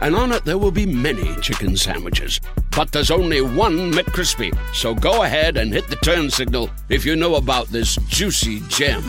[0.00, 2.40] and on it there will be many chicken sandwiches.
[2.74, 4.56] But there's only one McCrispy.
[4.74, 9.04] So go ahead and hit the turn signal if you know about this juicy gem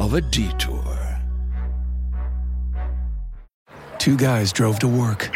[0.00, 0.80] of a detour.
[3.98, 5.30] Two guys drove to work.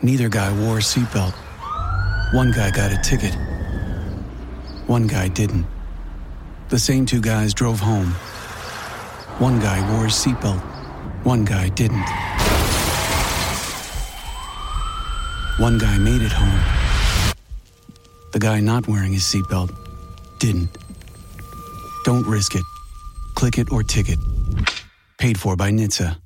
[0.00, 1.34] Neither guy wore a seatbelt.
[2.32, 3.34] One guy got a ticket.
[4.86, 5.66] One guy didn't.
[6.70, 8.12] The same two guys drove home.
[9.38, 10.60] One guy wore a seatbelt.
[11.24, 12.31] One guy didn't.
[15.58, 17.34] One guy made it home.
[18.32, 19.70] The guy not wearing his seatbelt
[20.38, 20.70] didn't.
[22.04, 22.62] Don't risk it.
[23.34, 24.18] Click it or ticket.
[25.18, 26.16] Paid for by NHTSA.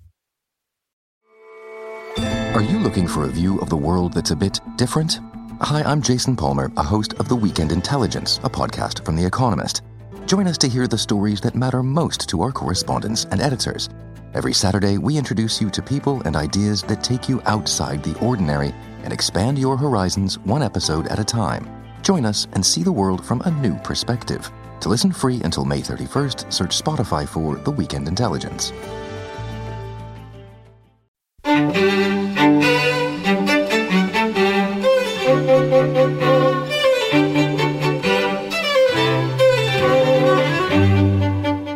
[2.54, 5.18] Are you looking for a view of the world that's a bit different?
[5.60, 9.82] Hi, I'm Jason Palmer, a host of The Weekend Intelligence, a podcast from The Economist.
[10.26, 13.88] Join us to hear the stories that matter most to our correspondents and editors.
[14.34, 18.72] Every Saturday, we introduce you to people and ideas that take you outside the ordinary
[19.06, 21.64] and expand your horizons one episode at a time.
[22.02, 24.50] Join us and see the world from a new perspective.
[24.80, 28.72] To listen free until May 31st, search Spotify for The Weekend Intelligence.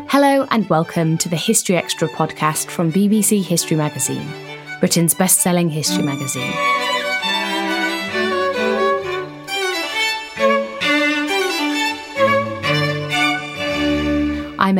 [0.08, 4.28] Hello, and welcome to the History Extra podcast from BBC History Magazine,
[4.80, 6.89] Britain's best selling history magazine.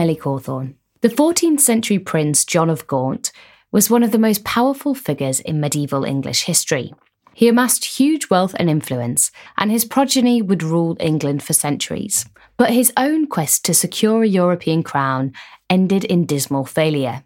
[0.09, 0.75] Cawthorne.
[1.03, 3.33] The 14th century prince John of Gaunt
[3.73, 6.93] was one of the most powerful figures in medieval English history.
[7.35, 12.27] He amassed huge wealth and influence, and his progeny would rule England for centuries.
[12.57, 15.33] But his own quest to secure a European crown
[15.69, 17.23] ended in dismal failure.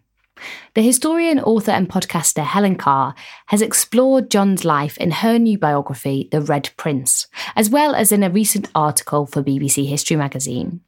[0.73, 3.15] The historian, author, and podcaster Helen Carr
[3.47, 8.23] has explored John's life in her new biography, The Red Prince, as well as in
[8.23, 10.81] a recent article for BBC History magazine.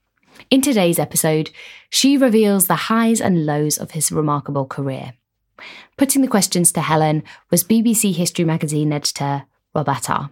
[0.49, 1.49] In today's episode,
[1.89, 5.13] she reveals the highs and lows of his remarkable career.
[5.97, 10.29] Putting the questions to Helen was BBC History magazine editor Rob Attar.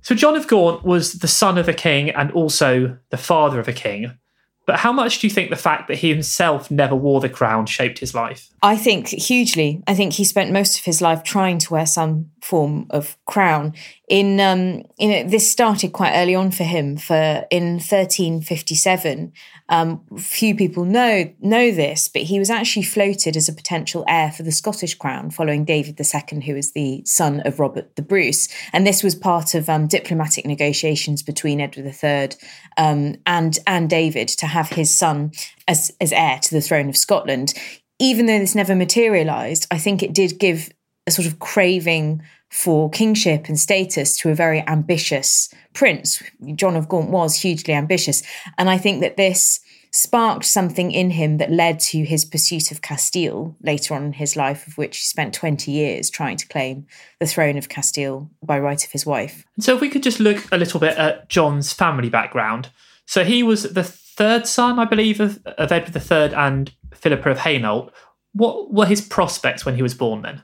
[0.00, 3.68] So, John of Gaunt was the son of a king and also the father of
[3.68, 4.18] a king.
[4.64, 7.66] But how much do you think the fact that he himself never wore the crown
[7.66, 8.48] shaped his life?
[8.62, 9.82] I think hugely.
[9.88, 13.74] I think he spent most of his life trying to wear some form of crown.
[14.08, 16.96] In um, know, this started quite early on for him.
[16.96, 19.32] For in 1357,
[19.72, 24.30] um, few people know know this, but he was actually floated as a potential heir
[24.30, 28.48] for the Scottish crown, following David II, who was the son of Robert the Bruce.
[28.72, 32.38] And this was part of um, diplomatic negotiations between Edward III
[32.76, 35.32] um, and and David to have his son
[35.66, 37.54] as as heir to the throne of Scotland
[37.98, 40.72] even though this never materialized, I think it did give
[41.06, 42.20] a sort of craving
[42.52, 46.22] for kingship and status to a very ambitious prince.
[46.54, 48.22] John of Gaunt was hugely ambitious.
[48.58, 49.60] And I think that this
[49.92, 54.36] sparked something in him that led to his pursuit of Castile later on in his
[54.36, 56.86] life, of which he spent 20 years trying to claim
[57.20, 59.44] the throne of Castile by right of his wife.
[59.60, 62.70] So, if we could just look a little bit at John's family background.
[63.06, 67.38] So, he was the third son, I believe, of, of Edward III and Philippa of
[67.38, 67.90] Hainault.
[68.34, 70.42] What were his prospects when he was born then?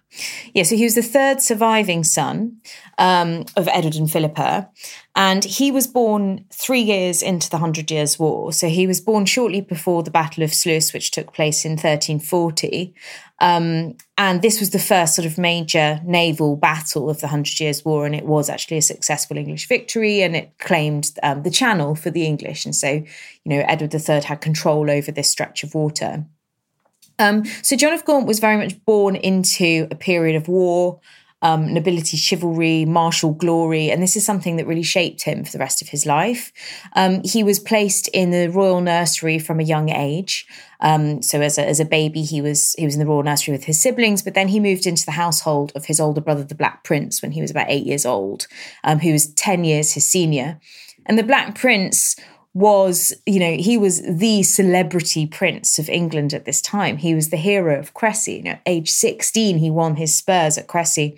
[0.52, 2.58] Yeah, so he was the third surviving son
[2.98, 4.68] um, of Edward and Philippa,
[5.16, 8.52] and he was born three years into the Hundred Years' War.
[8.52, 12.94] So he was born shortly before the Battle of Sluis, which took place in 1340.
[13.40, 17.86] Um, and this was the first sort of major naval battle of the Hundred Years'
[17.86, 21.94] War, and it was actually a successful English victory, and it claimed um, the Channel
[21.94, 22.66] for the English.
[22.66, 23.06] And so, you
[23.46, 26.26] know, Edward III had control over this stretch of water.
[27.18, 31.00] Um, so John of Gaunt was very much born into a period of war.
[31.40, 33.90] um, nobility, chivalry, martial glory.
[33.90, 36.52] And this is something that really shaped him for the rest of his life.
[36.94, 40.46] Um, he was placed in the royal nursery from a young age.
[40.80, 43.52] Um, so as a, as a baby, he was he was in the royal nursery
[43.52, 46.54] with his siblings, but then he moved into the household of his older brother, the
[46.54, 48.46] Black Prince, when he was about eight years old,
[48.84, 50.60] um, who was ten years his senior.
[51.06, 52.16] And the Black Prince
[52.58, 56.96] was, you know, he was the celebrity prince of England at this time.
[56.96, 58.38] He was the hero of Crecy.
[58.38, 61.16] You know, age 16, he won his spurs at Crecy.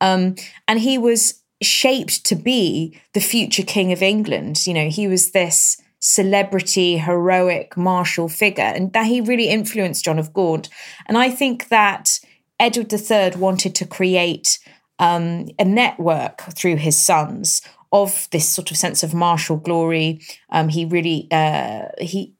[0.00, 0.36] Um,
[0.66, 4.66] and he was shaped to be the future king of England.
[4.66, 10.18] You know, he was this celebrity, heroic, martial figure, and that he really influenced John
[10.18, 10.70] of Gaunt.
[11.06, 12.18] And I think that
[12.58, 14.58] Edward III wanted to create
[14.98, 17.60] um, a network through his sons
[17.92, 20.20] of this sort of sense of martial glory.
[20.50, 22.34] Um, he really uh, he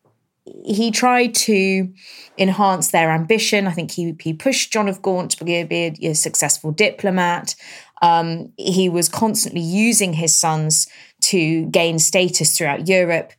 [0.64, 1.92] he tried to
[2.36, 3.66] enhance their ambition.
[3.66, 7.54] I think he he pushed John of Gaunt to be a, a successful diplomat.
[8.00, 10.86] Um, he was constantly using his sons
[11.22, 13.32] to gain status throughout Europe.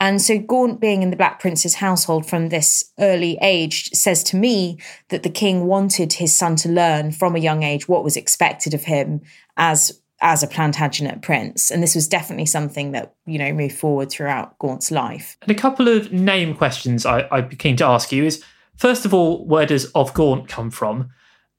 [0.00, 4.36] And so Gaunt being in the Black Prince's household from this early age says to
[4.36, 4.78] me
[5.08, 8.74] that the king wanted his son to learn from a young age what was expected
[8.74, 9.22] of him
[9.56, 11.70] as as a Plantagenet prince.
[11.70, 15.36] And this was definitely something that, you know, moved forward throughout Gaunt's life.
[15.42, 18.42] And a couple of name questions I, I'd be keen to ask you is
[18.76, 21.10] first of all, where does of Gaunt come from?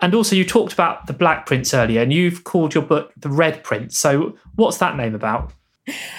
[0.01, 3.29] And also, you talked about the Black Prince earlier, and you've called your book The
[3.29, 3.97] Red Prince.
[3.97, 5.53] So, what's that name about?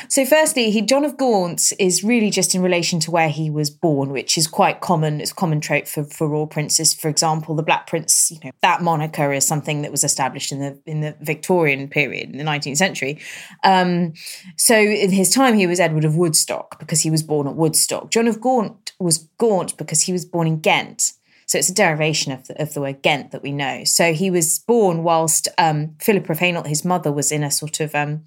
[0.09, 3.69] So, firstly, he John of Gaunt is really just in relation to where he was
[3.69, 5.21] born, which is quite common.
[5.21, 6.95] It's a common trait for, for royal princes.
[6.95, 10.61] For example, the Black Prince, you know, that moniker is something that was established in
[10.61, 13.19] the in the Victorian period in the 19th century.
[13.65, 14.13] Um,
[14.57, 18.11] so, in his time, he was Edward of Woodstock because he was born at Woodstock.
[18.11, 21.12] John of Gaunt was Gaunt because he was born in Ghent.
[21.47, 23.85] So it's a derivation of the, of the word Ghent that we know.
[23.85, 27.79] So he was born whilst um, Philippa of Hainault, his mother, was in a sort
[27.79, 28.25] of um,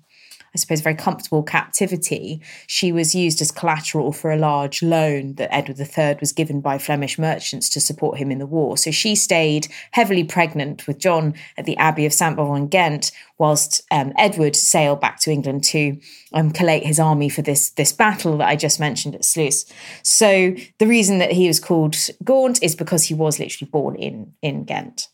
[0.54, 5.54] I suppose, very comfortable captivity, she was used as collateral for a large loan that
[5.54, 8.78] Edward III was given by Flemish merchants to support him in the war.
[8.78, 13.84] So she stayed heavily pregnant with John at the Abbey of Saint Bavon Ghent, whilst
[13.92, 15.98] um, Edward sailed back to England to
[16.34, 19.72] um, collate his army for this, this battle that I just mentioned at Sluis.
[20.04, 24.34] So the reason that he was called Gaunt is because he was literally born in,
[24.42, 25.08] in Ghent.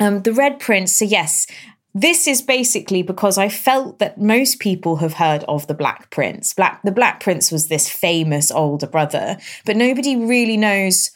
[0.00, 1.46] Um, the Red Prince, so yes,
[1.94, 6.54] this is basically because I felt that most people have heard of the Black Prince.
[6.54, 11.10] Black, the Black Prince was this famous older brother, but nobody really knows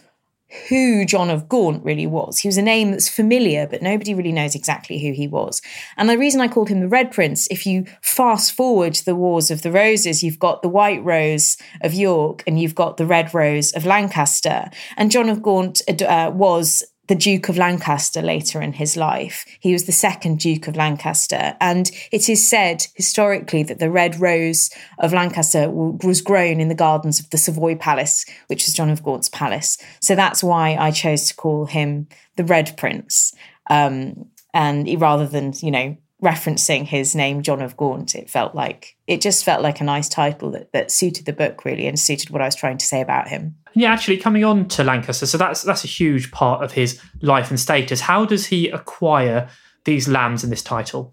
[0.68, 2.38] who John of Gaunt really was.
[2.38, 5.62] He was a name that's familiar, but nobody really knows exactly who he was.
[5.96, 9.50] And the reason I called him the Red Prince, if you fast forward the Wars
[9.50, 13.32] of the Roses, you've got the White Rose of York and you've got the Red
[13.32, 14.70] Rose of Lancaster.
[14.96, 19.44] And John of Gaunt uh, was the Duke of Lancaster later in his life.
[19.60, 21.56] He was the second Duke of Lancaster.
[21.60, 26.74] And it is said historically that the red rose of Lancaster was grown in the
[26.74, 29.78] gardens of the Savoy Palace, which was John of Gaunt's palace.
[30.00, 32.06] So that's why I chose to call him
[32.36, 33.34] the Red Prince.
[33.68, 38.96] Um, and rather than, you know, referencing his name, John of Gaunt, it felt like
[39.06, 42.30] it just felt like a nice title that, that suited the book really and suited
[42.30, 43.56] what I was trying to say about him.
[43.74, 47.50] Yeah, actually, coming on to Lancaster, so that's that's a huge part of his life
[47.50, 48.00] and status.
[48.00, 49.48] How does he acquire
[49.84, 51.12] these lands in this title?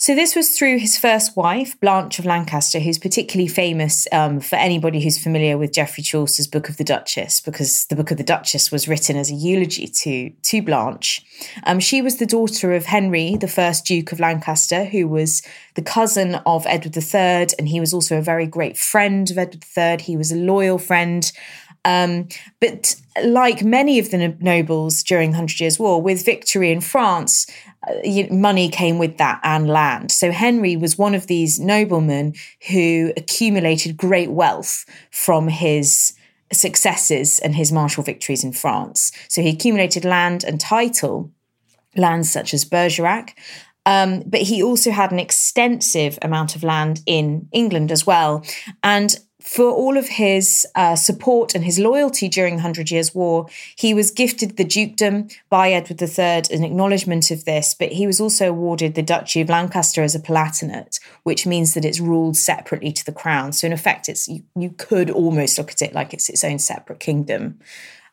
[0.00, 4.54] So this was through his first wife, Blanche of Lancaster, who's particularly famous um, for
[4.54, 8.22] anybody who's familiar with Geoffrey Chaucer's Book of the Duchess, because the Book of the
[8.22, 11.24] Duchess was written as a eulogy to to Blanche.
[11.64, 15.42] Um, she was the daughter of Henry, the first Duke of Lancaster, who was
[15.74, 19.64] the cousin of Edward III, and he was also a very great friend of Edward
[19.76, 19.98] III.
[20.00, 21.30] He was a loyal friend.
[21.84, 22.28] Um,
[22.60, 27.46] but like many of the nobles during the Hundred Years' War, with victory in France,
[28.30, 30.10] money came with that and land.
[30.10, 32.34] So Henry was one of these noblemen
[32.70, 36.12] who accumulated great wealth from his
[36.52, 39.12] successes and his martial victories in France.
[39.28, 41.30] So he accumulated land and title,
[41.96, 43.38] lands such as Bergerac.
[43.86, 48.44] Um, but he also had an extensive amount of land in England as well.
[48.82, 53.46] And for all of his uh, support and his loyalty during the Hundred Years' War,
[53.76, 58.20] he was gifted the dukedom by Edward III in acknowledgement of this, but he was
[58.20, 62.90] also awarded the Duchy of Lancaster as a palatinate, which means that it's ruled separately
[62.92, 63.52] to the crown.
[63.52, 66.58] So, in effect, it's you, you could almost look at it like it's its own
[66.58, 67.60] separate kingdom.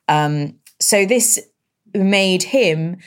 [0.08, 1.40] Um, so, this
[1.96, 2.98] made him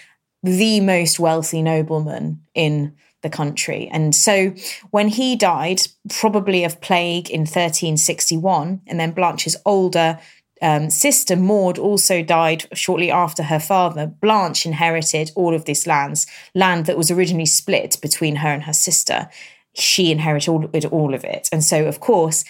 [0.43, 3.89] the most wealthy nobleman in the country.
[3.93, 4.55] And so
[4.91, 10.19] when he died, probably of plague in 1361, and then Blanche's older
[10.61, 14.07] um, sister Maud also died shortly after her father.
[14.07, 18.73] Blanche inherited all of this lands, land that was originally split between her and her
[18.73, 19.29] sister.
[19.75, 21.49] She inherited all, all of it.
[21.53, 22.45] And so, of course,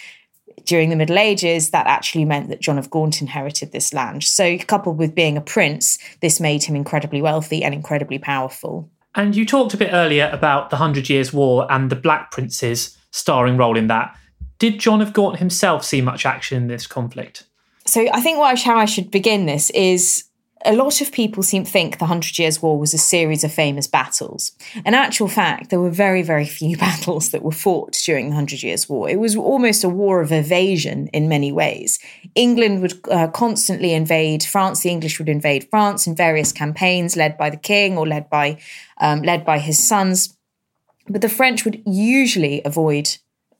[0.65, 4.23] during the Middle Ages, that actually meant that John of Gaunt inherited this land.
[4.23, 8.89] So, coupled with being a prince, this made him incredibly wealthy and incredibly powerful.
[9.15, 12.97] And you talked a bit earlier about the Hundred Years' War and the Black Prince's
[13.11, 14.15] starring role in that.
[14.59, 17.45] Did John of Gaunt himself see much action in this conflict?
[17.85, 20.25] So, I think how I should begin this is
[20.65, 23.53] a lot of people seem to think the Hundred Years' War was a series of
[23.53, 24.51] famous battles.
[24.85, 28.63] In actual fact, there were very, very few battles that were fought during the Hundred
[28.63, 29.09] Years' War.
[29.09, 31.99] It was almost a war of evasion in many ways.
[32.35, 34.81] England would uh, constantly invade France.
[34.81, 38.57] The English would invade France in various campaigns, led by the king or led by
[38.97, 40.35] um, led by his sons.
[41.07, 43.17] But the French would usually avoid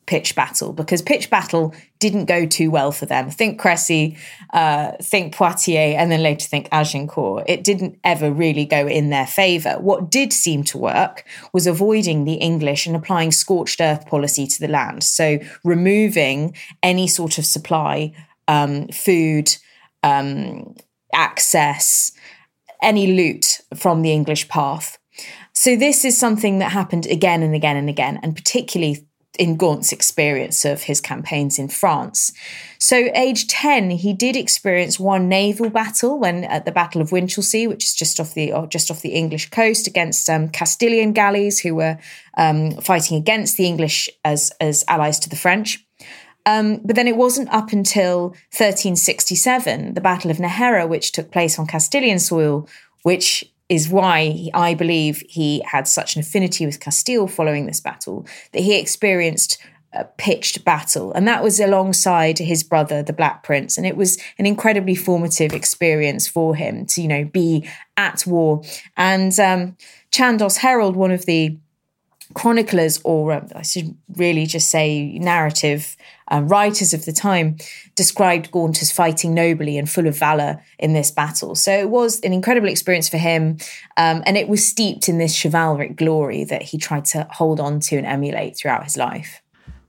[0.10, 3.30] pitch battle because pitch battle didn't go too well for them.
[3.30, 4.18] Think Crecy,
[4.54, 7.44] uh, think Poitiers, and then later think Agincourt.
[7.48, 9.76] It didn't ever really go in their favour.
[9.80, 14.60] What did seem to work was avoiding the English and applying scorched earth policy to
[14.60, 15.04] the land.
[15.04, 18.12] So removing any sort of supply,
[18.48, 19.56] um, food,
[20.02, 20.76] um,
[21.14, 22.12] access,
[22.82, 24.98] any loot from the English path.
[25.54, 29.06] So this is something that happened again and again and again, and particularly
[29.38, 32.34] in Gaunt's experience of his campaigns in France.
[32.80, 37.68] So, age 10, he did experience one naval battle when at the Battle of Winchelsea,
[37.68, 41.76] which is just off the just off the English coast, against um, Castilian galleys who
[41.76, 41.98] were
[42.38, 45.86] um, fighting against the English as, as allies to the French.
[46.46, 51.60] Um, but then it wasn't up until 1367, the Battle of Najera, which took place
[51.60, 52.68] on Castilian soil,
[53.04, 58.26] which is why I believe he had such an affinity with Castile following this battle,
[58.52, 59.60] that he experienced
[59.94, 61.14] a pitched battle.
[61.14, 63.78] And that was alongside his brother, the Black Prince.
[63.78, 68.64] And it was an incredibly formative experience for him to, you know, be at war.
[68.98, 69.78] And um,
[70.12, 71.58] Chandos Herald, one of the
[72.36, 75.98] chroniclers, or um, I should really just say narrative
[76.30, 77.58] um, writers of the time,
[77.96, 81.56] described Gaunt as fighting nobly and full of valor in this battle.
[81.56, 83.58] So it was an incredible experience for him,
[83.98, 87.80] um, and it was steeped in this chivalric glory that he tried to hold on
[87.82, 89.42] to and emulate throughout his life.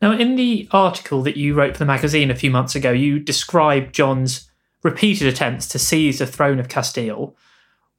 [0.02, 3.18] Now, in the article that you wrote for the magazine a few months ago, you
[3.18, 4.50] described John's
[4.82, 7.36] repeated attempts to seize the throne of Castile.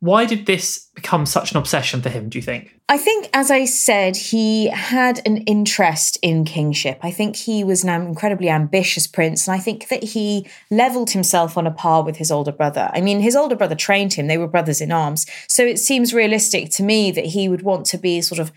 [0.02, 2.76] Why did this become such an obsession for him, do you think?
[2.90, 6.98] I think, as I said, he had an interest in kingship.
[7.04, 11.56] I think he was an incredibly ambitious prince, and I think that he leveled himself
[11.56, 12.90] on a par with his older brother.
[12.94, 15.28] I mean, his older brother trained him, they were brothers in arms.
[15.48, 18.52] So it seems realistic to me that he would want to be sort of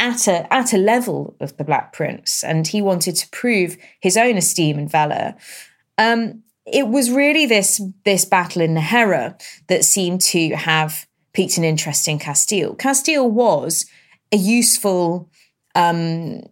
[0.00, 4.16] at a at a level of the Black Prince, and he wanted to prove his
[4.16, 5.36] own esteem and valor.
[5.98, 11.64] Um, it was really this this battle in Najera that seemed to have piqued an
[11.64, 12.74] interest in Castile.
[12.74, 13.86] Castile was
[14.32, 15.30] a useful
[15.74, 16.42] um,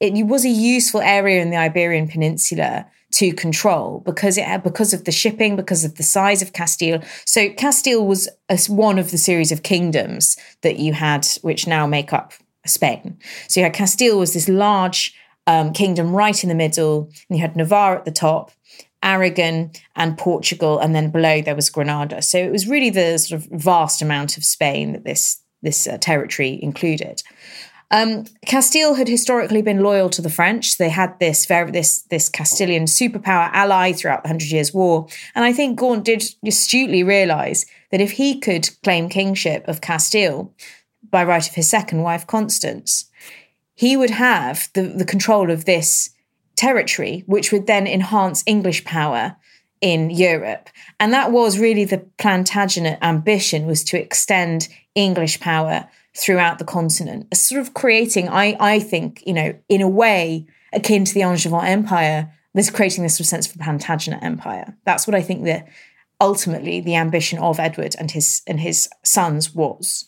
[0.00, 5.04] it was a useful area in the Iberian Peninsula to control because it because of
[5.04, 7.02] the shipping, because of the size of Castile.
[7.24, 11.86] So Castile was a, one of the series of kingdoms that you had, which now
[11.86, 12.32] make up
[12.66, 13.18] Spain.
[13.48, 15.14] So you had Castile was this large
[15.46, 18.52] um, kingdom right in the middle, and you had Navarre at the top,
[19.02, 22.22] Aragon and Portugal, and then below there was Granada.
[22.22, 25.98] So it was really the sort of vast amount of Spain that this this uh,
[25.98, 27.22] territory included.
[27.90, 30.76] Um, Castile had historically been loyal to the French.
[30.76, 35.52] They had this this this Castilian superpower ally throughout the Hundred Years' War, and I
[35.52, 40.52] think Gaunt did astutely realise that if he could claim kingship of Castile
[41.10, 43.06] by right of his second wife Constance,
[43.74, 46.10] he would have the, the control of this
[46.58, 49.36] territory, which would then enhance English power
[49.80, 50.68] in Europe.
[50.98, 57.34] And that was really the Plantagenet ambition was to extend English power throughout the continent,
[57.36, 61.64] sort of creating, I, I think, you know, in a way akin to the Angevin
[61.64, 64.76] Empire, this creating this sort of sense of a Plantagenet Empire.
[64.84, 65.68] That's what I think that
[66.20, 70.06] ultimately the ambition of Edward and his and his sons was.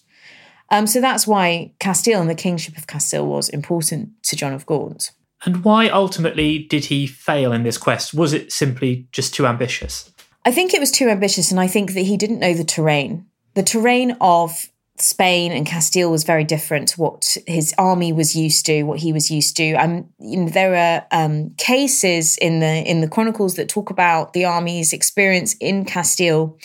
[0.70, 4.66] Um, so that's why Castile and the kingship of Castile was important to John of
[4.66, 5.12] Gaunt.
[5.44, 8.12] And why ultimately did he fail in this quest?
[8.12, 10.10] Was it simply just too ambitious?
[10.44, 13.26] I think it was too ambitious, and I think that he didn't know the terrain.
[13.54, 14.68] The terrain of
[14.98, 19.12] Spain and Castile was very different to what his army was used to, what he
[19.12, 19.74] was used to.
[19.74, 24.32] Um, you know, there are um, cases in the in the chronicles that talk about
[24.32, 26.58] the army's experience in Castile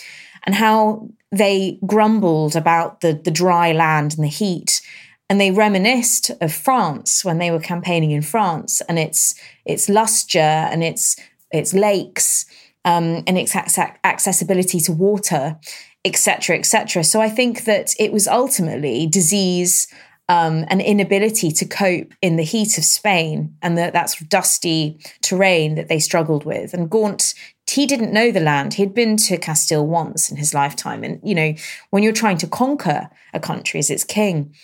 [0.44, 4.80] and how they grumbled about the the dry land and the heat
[5.28, 10.38] and they reminisced of France when they were campaigning in France and its its luster
[10.38, 11.16] and its
[11.50, 12.46] its lakes
[12.84, 15.58] um, and its accessibility to water,
[16.04, 17.02] etc., etc.
[17.02, 19.88] So I think that it was ultimately disease,
[20.28, 24.28] um, an inability to cope in the heat of Spain and the, that sort of
[24.28, 26.74] dusty terrain that they struggled with.
[26.74, 27.34] And Gaunt,
[27.68, 28.74] he didn't know the land.
[28.74, 31.02] He'd been to Castile once in his lifetime.
[31.02, 31.54] And, you know,
[31.90, 34.54] when you're trying to conquer a country as its king,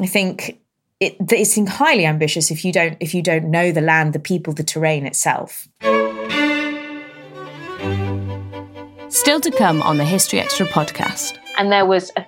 [0.00, 0.58] I think
[1.00, 4.52] it, it's highly ambitious if you don't if you don't know the land, the people,
[4.52, 5.68] the terrain itself.
[9.08, 11.36] Still to come on the History Extra podcast.
[11.58, 12.24] And there was a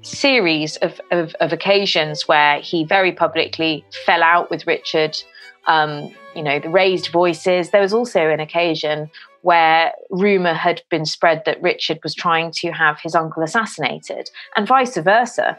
[0.00, 5.16] series of, of, of occasions where he very publicly fell out with Richard.
[5.66, 7.70] Um, you know, the raised voices.
[7.70, 9.10] There was also an occasion
[9.42, 14.66] where rumour had been spread that Richard was trying to have his uncle assassinated, and
[14.66, 15.58] vice versa.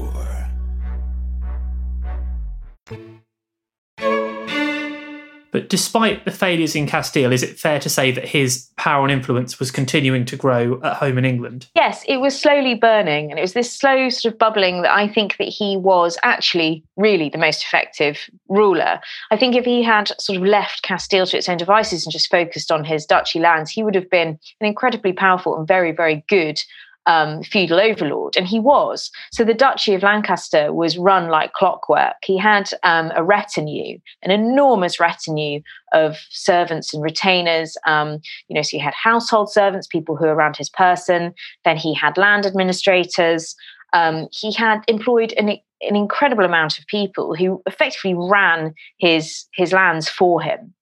[5.51, 9.11] But despite the failures in Castile, is it fair to say that his power and
[9.11, 11.67] influence was continuing to grow at home in England?
[11.75, 13.29] Yes, it was slowly burning.
[13.29, 16.83] And it was this slow sort of bubbling that I think that he was actually
[16.95, 18.99] really the most effective ruler.
[19.29, 22.31] I think if he had sort of left Castile to its own devices and just
[22.31, 26.23] focused on his duchy lands, he would have been an incredibly powerful and very, very
[26.29, 26.61] good
[27.05, 29.11] um, feudal overlord, and he was.
[29.31, 32.15] So the Duchy of Lancaster was run like clockwork.
[32.23, 35.61] He had um, a retinue, an enormous retinue
[35.93, 37.75] of servants and retainers.
[37.85, 41.33] Um, you know, so he had household servants, people who were around his person.
[41.65, 43.55] Then he had land administrators.
[43.93, 49.73] Um, he had employed an, an incredible amount of people who effectively ran his his
[49.73, 50.73] lands for him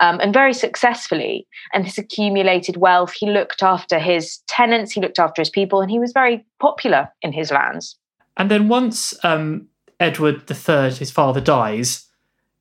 [0.00, 1.46] um, and very successfully.
[1.72, 5.90] And this accumulated wealth, he looked after his tenants, he looked after his people, and
[5.90, 7.96] he was very popular in his lands.
[8.36, 9.68] And then once um,
[10.00, 12.08] Edward III, his father, dies,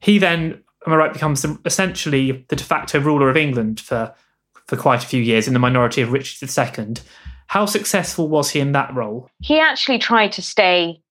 [0.01, 4.13] he then, am I right, becomes essentially the de facto ruler of England for,
[4.67, 6.95] for quite a few years in the minority of Richard II.
[7.47, 9.29] How successful was he in that role?
[9.41, 11.01] He actually tried to stay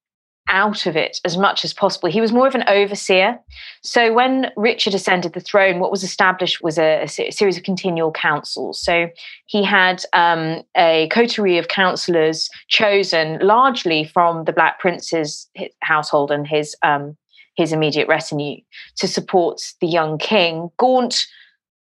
[0.48, 2.10] out of it as much as possible.
[2.10, 3.38] He was more of an overseer.
[3.82, 8.10] So when Richard ascended the throne, what was established was a, a series of continual
[8.10, 8.80] councils.
[8.80, 9.08] So
[9.46, 15.48] he had um, a coterie of councillors chosen largely from the Black Prince's
[15.82, 17.16] household and his um,
[17.56, 18.60] his immediate retinue
[18.96, 20.70] to support the young king.
[20.78, 21.26] Gaunt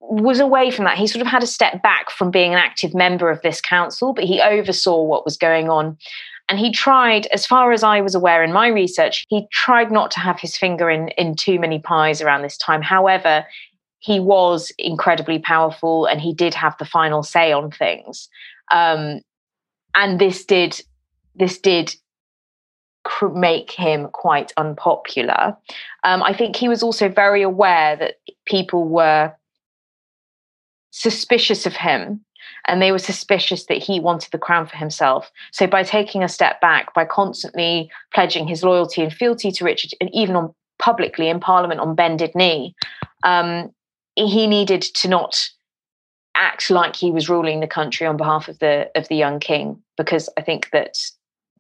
[0.02, 0.98] was away from that.
[0.98, 4.14] He sort of had a step back from being an active member of this council,
[4.14, 5.98] but he oversaw what was going on.
[6.52, 10.12] And he tried, as far as I was aware in my research, he tried not
[10.12, 12.82] to have his finger in, in too many pies around this time.
[12.82, 13.46] However,
[14.00, 18.28] he was incredibly powerful and he did have the final say on things.
[18.70, 19.22] Um,
[19.96, 20.82] and this did
[21.36, 21.96] this did
[23.06, 25.56] cr- make him quite unpopular.
[26.04, 29.34] Um, I think he was also very aware that people were
[30.90, 32.26] suspicious of him
[32.66, 35.32] and they were suspicious that he wanted the crown for himself.
[35.52, 39.92] So, by taking a step back, by constantly pledging his loyalty and fealty to Richard,
[40.00, 42.76] and even on publicly in Parliament on bended knee,
[43.24, 43.72] um,
[44.16, 45.40] he needed to not
[46.36, 49.82] act like he was ruling the country on behalf of the of the young king,
[49.98, 50.98] because I think that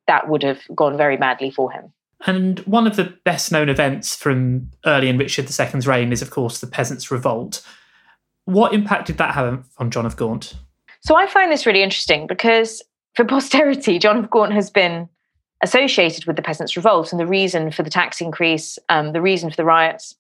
[0.07, 1.93] that would have gone very badly for him.
[2.25, 6.29] And one of the best known events from early in Richard II's reign is, of
[6.29, 7.65] course, the Peasants' Revolt.
[8.45, 10.53] What impact did that have on John of Gaunt?
[11.01, 12.81] So I find this really interesting because
[13.15, 15.09] for posterity, John of Gaunt has been
[15.63, 19.49] associated with the Peasants' Revolt and the reason for the tax increase, um, the reason
[19.49, 20.15] for the riots.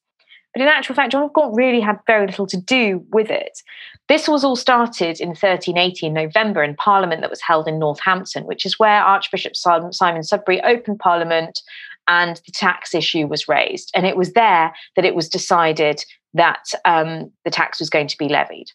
[0.53, 3.61] But in actual fact, John of Gaunt really had very little to do with it.
[4.09, 8.45] This was all started in 1380 in November in Parliament that was held in Northampton,
[8.45, 11.61] which is where Archbishop Simon Sudbury opened Parliament
[12.07, 13.91] and the tax issue was raised.
[13.95, 18.17] And it was there that it was decided that um, the tax was going to
[18.17, 18.71] be levied.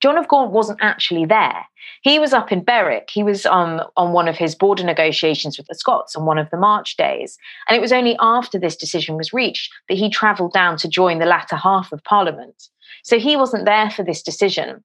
[0.00, 1.64] John of Gaunt wasn't actually there.
[2.02, 3.08] He was up in Berwick.
[3.10, 6.50] He was um, on one of his border negotiations with the Scots on one of
[6.50, 7.36] the March days.
[7.68, 11.18] And it was only after this decision was reached that he travelled down to join
[11.18, 12.68] the latter half of Parliament.
[13.02, 14.84] So he wasn't there for this decision.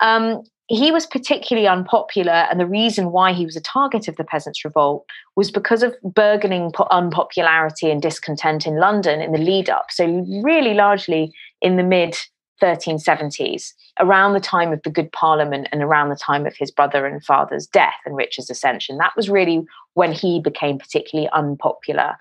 [0.00, 4.24] Um, he was particularly unpopular, and the reason why he was a target of the
[4.24, 9.86] Peasants' Revolt was because of burgeoning unpopularity and discontent in London in the lead up.
[9.90, 12.16] So, really, largely in the mid
[12.62, 17.06] 1370s, around the time of the Good Parliament and around the time of his brother
[17.06, 18.98] and father's death and Richard's ascension.
[18.98, 19.64] That was really
[19.94, 22.16] when he became particularly unpopular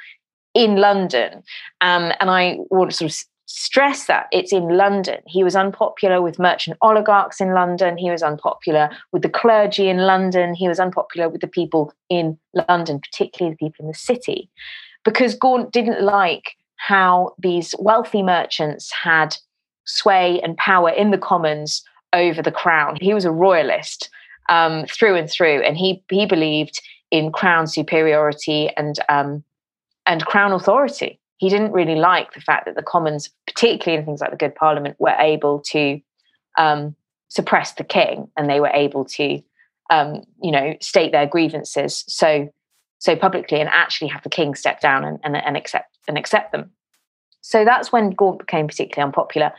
[0.54, 1.44] in London.
[1.82, 5.22] Um, and I want to sort of stress that it's in London.
[5.28, 7.98] He was unpopular with merchant oligarchs in London.
[7.98, 10.54] He was unpopular with the clergy in London.
[10.54, 14.50] He was unpopular with the people in London, particularly the people in the city,
[15.04, 19.38] because Gaunt didn't like how these wealthy merchants had
[19.86, 22.98] sway and power in the Commons over the crown.
[23.02, 24.10] He was a royalist
[24.50, 29.44] um, through and through, and he he believed in crown superiority and um,
[30.06, 31.20] and crown authority.
[31.38, 34.56] He didn't really like the fact that the Commons, particularly in things like the Good
[34.56, 36.00] Parliament, were able to
[36.58, 36.96] um,
[37.28, 39.42] suppress the king, and they were able to,
[39.90, 42.50] um, you know, state their grievances so
[43.00, 46.52] so publicly, and actually have the king step down and, and, and accept and accept
[46.52, 46.72] them.
[47.46, 49.54] So that's when Gaunt became particularly unpopular.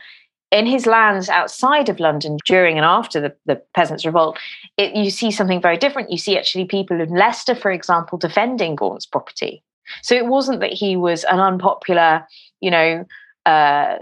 [0.51, 4.37] In his lands outside of London during and after the, the Peasants' Revolt,
[4.77, 6.11] it, you see something very different.
[6.11, 9.63] You see actually people in Leicester, for example, defending Gaunt's property.
[10.01, 12.27] So it wasn't that he was an unpopular,
[12.59, 13.05] you know,
[13.45, 13.99] uh,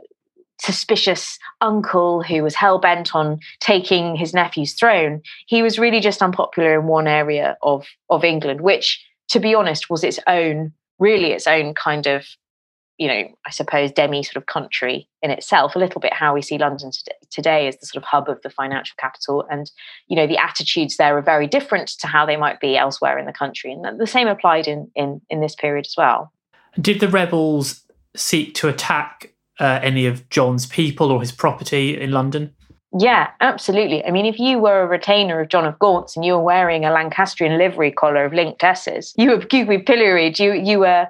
[0.59, 5.21] suspicious uncle who was hell bent on taking his nephew's throne.
[5.45, 9.91] He was really just unpopular in one area of of England, which, to be honest,
[9.91, 12.25] was its own, really its own kind of
[12.97, 16.41] you know, I suppose, demi sort of country in itself, a little bit how we
[16.41, 16.91] see London
[17.29, 19.45] today as the sort of hub of the financial capital.
[19.49, 19.69] And,
[20.07, 23.25] you know, the attitudes there are very different to how they might be elsewhere in
[23.25, 23.71] the country.
[23.71, 26.31] And the same applied in, in, in this period as well.
[26.79, 27.81] Did the rebels
[28.15, 32.53] seek to attack uh, any of John's people or his property in London?
[32.97, 34.05] Yeah, absolutely.
[34.05, 36.85] I mean, if you were a retainer of John of Gaunt's and you were wearing
[36.85, 41.07] a Lancastrian livery collar of linked S's, you were, you were pilloried, you, you were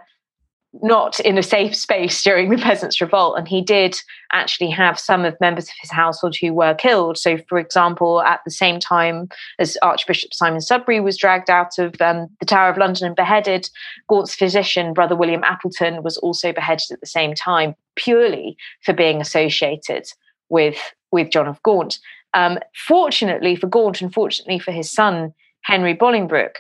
[0.82, 3.38] not in a safe space during the Peasants' Revolt.
[3.38, 3.96] And he did
[4.34, 7.18] actually have some of members of his household who were killed.
[7.18, 12.00] So, for example, at the same time as Archbishop Simon Sudbury was dragged out of
[12.02, 13.70] um, the Tower of London and beheaded,
[14.10, 19.22] Gaunt's physician, Brother William Appleton, was also beheaded at the same time, purely for being
[19.22, 20.08] associated
[20.50, 20.78] with,
[21.12, 22.00] with John of Gaunt.
[22.34, 26.58] Um, fortunately for Gaunt and fortunately for his son, Henry Bolingbroke,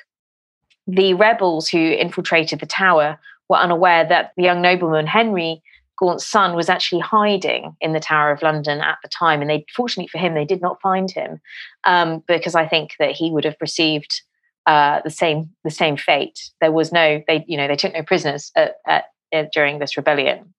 [0.87, 3.19] the rebels who infiltrated the tower
[3.49, 5.61] were unaware that the young nobleman Henry
[5.97, 9.65] Gaunt's son was actually hiding in the Tower of London at the time, and they,
[9.73, 11.39] fortunately for him, they did not find him
[11.85, 14.21] um, because I think that he would have received
[14.65, 16.51] uh, the same the same fate.
[16.59, 19.95] There was no they you know they took no prisoners at, at, at, during this
[19.95, 20.53] rebellion.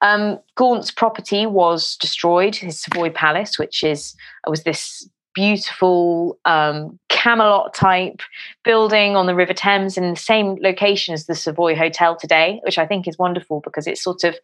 [0.00, 2.54] Um, Gaunt's property was destroyed.
[2.54, 4.14] His Savoy Palace, which is
[4.46, 8.22] was this beautiful um, Camelot type
[8.64, 12.78] building on the River Thames in the same location as the Savoy Hotel today, which
[12.78, 14.36] I think is wonderful because it's sort of,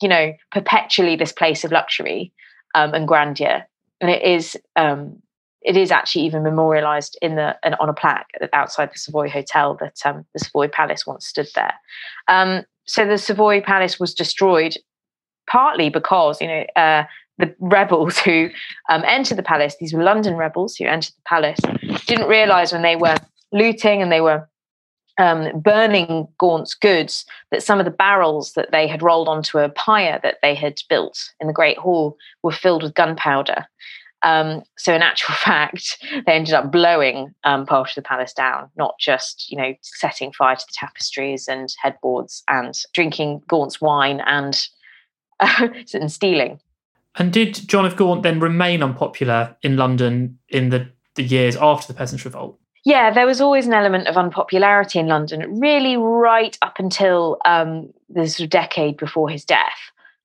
[0.00, 2.32] you know, perpetually this place of luxury
[2.74, 3.66] um, and grandeur.
[4.00, 5.20] And it is um,
[5.62, 9.98] it is actually even memorialized in the on a plaque outside the Savoy Hotel that
[10.04, 11.74] um, the Savoy Palace once stood there.
[12.28, 14.76] Um, so the Savoy Palace was destroyed
[15.48, 17.04] partly because you know uh,
[17.38, 18.50] the rebels who
[18.90, 21.60] um, entered the palace, these were London rebels who entered the palace,
[22.06, 23.16] didn't realize when they were
[23.52, 24.48] looting and they were
[25.18, 29.68] um, burning Gaunt's goods that some of the barrels that they had rolled onto a
[29.68, 33.66] pyre that they had built in the Great Hall were filled with gunpowder.
[34.22, 38.70] Um, so in actual fact, they ended up blowing um, part of the palace down,
[38.76, 44.22] not just you know setting fire to the tapestries and headboards and drinking Gaunt's wine
[44.26, 44.66] and
[45.40, 46.60] uh, and stealing.
[47.16, 51.92] And did John of Gaunt then remain unpopular in London in the, the years after
[51.92, 52.58] the Peasants' Revolt?
[52.84, 57.92] Yeah, there was always an element of unpopularity in London, really right up until um,
[58.08, 59.78] the sort of decade before his death.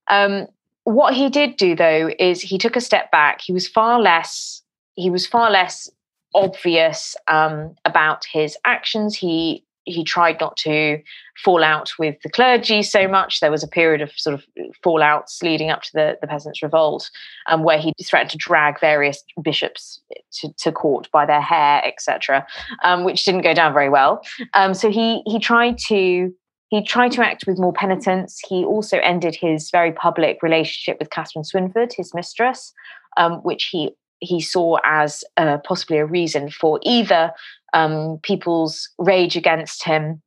[0.10, 0.48] Um,
[0.86, 3.42] what he did do, though, is he took a step back.
[3.42, 4.64] He was far less.
[4.96, 5.90] He was far less
[6.34, 9.16] obvious um, about his actions.
[9.16, 11.02] He he tried not to
[11.44, 13.40] fall out with the clergy so much.
[13.40, 14.46] There was a period of sort of
[14.84, 17.10] fallouts leading up to the, the Peasants' Revolt,
[17.48, 20.02] um, where he threatened to drag various bishops
[20.34, 22.46] to, to court by their hair, etc.,
[22.84, 24.22] um, which didn't go down very well.
[24.54, 26.34] Um, so he he tried to
[26.70, 28.42] he tried to act with more penitence.
[28.48, 32.74] He also ended his very public relationship with Catherine Swynford, his mistress,
[33.16, 37.32] um, which he he saw as uh, possibly a reason for either
[37.74, 40.22] um, people's rage against him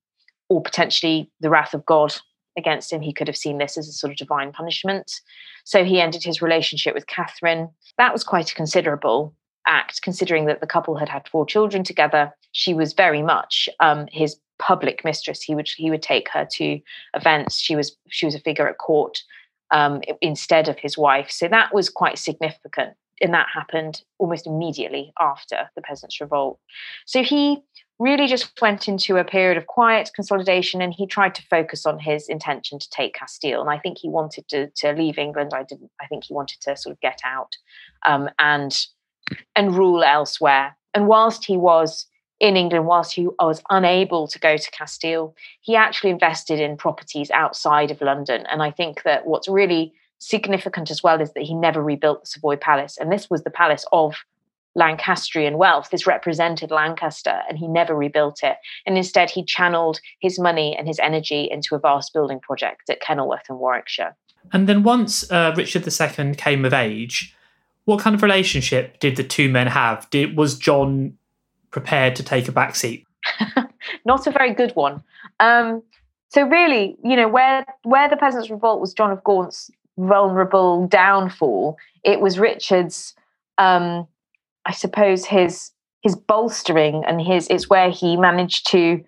[0.48, 2.14] or potentially the wrath of God
[2.56, 3.00] against him.
[3.00, 5.20] He could have seen this as a sort of divine punishment.
[5.64, 7.68] So he ended his relationship with Catherine.
[7.98, 9.34] That was quite a considerable
[9.66, 12.32] act, considering that the couple had had four children together.
[12.52, 15.42] She was very much um, his public mistress.
[15.42, 16.80] He would he would take her to
[17.14, 17.58] events.
[17.58, 19.22] She was she was a figure at court
[19.70, 21.30] um, instead of his wife.
[21.30, 26.58] So that was quite significant and that happened almost immediately after the Peasants' Revolt.
[27.06, 27.58] So he
[27.98, 31.98] really just went into a period of quiet consolidation and he tried to focus on
[31.98, 33.60] his intention to take Castile.
[33.60, 35.52] And I think he wanted to, to leave England.
[35.54, 37.52] I didn't, I think he wanted to sort of get out
[38.06, 38.74] um, and
[39.54, 40.76] and rule elsewhere.
[40.94, 42.06] And whilst he was
[42.40, 47.30] in England, whilst he was unable to go to Castile, he actually invested in properties
[47.30, 48.46] outside of London.
[48.50, 52.26] And I think that what's really significant as well is that he never rebuilt the
[52.26, 52.96] Savoy Palace.
[52.98, 54.14] And this was the palace of
[54.76, 55.90] Lancastrian wealth.
[55.90, 58.56] This represented Lancaster, and he never rebuilt it.
[58.86, 63.00] And instead, he channeled his money and his energy into a vast building project at
[63.00, 64.14] Kenilworth in Warwickshire.
[64.52, 67.34] And then once uh, Richard II came of age,
[67.84, 70.08] what kind of relationship did the two men have?
[70.10, 71.16] Did, was John
[71.70, 73.06] prepared to take a back seat?
[74.04, 75.02] Not a very good one.
[75.40, 75.82] Um,
[76.28, 79.70] so really, you know, where where the Peasants' Revolt was John of Gaunt's
[80.06, 81.76] vulnerable downfall.
[82.04, 83.14] It was Richard's,
[83.58, 84.06] um,
[84.66, 85.70] I suppose, his
[86.02, 89.04] his bolstering and his it's where he managed to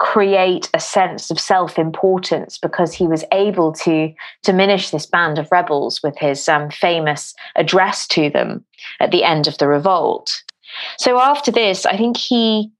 [0.00, 6.02] create a sense of self-importance because he was able to diminish this band of rebels
[6.02, 8.64] with his um, famous address to them
[8.98, 10.42] at the end of the revolt.
[10.96, 12.70] So after this, I think he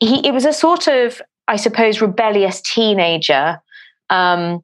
[0.00, 3.60] he it was a sort of I suppose rebellious teenager
[4.10, 4.62] um,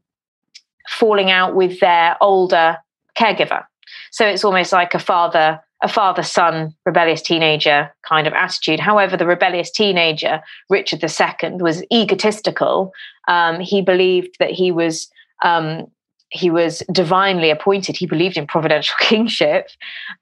[0.89, 2.77] falling out with their older
[3.19, 3.65] caregiver.
[4.11, 8.81] So it's almost like a father a father son rebellious teenager kind of attitude.
[8.81, 12.93] However, the rebellious teenager, Richard II, was egotistical.
[13.29, 15.09] Um, he believed that he was
[15.45, 15.87] um,
[16.31, 17.97] he was divinely appointed.
[17.97, 19.69] He believed in providential kingship,